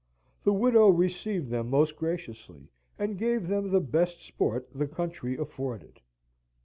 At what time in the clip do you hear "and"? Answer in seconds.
2.97-3.19